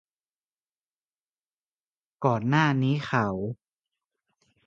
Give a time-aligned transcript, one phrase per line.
[2.25, 3.27] ก่อนหน้านี้เขา